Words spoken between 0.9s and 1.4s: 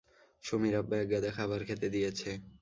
একগাদা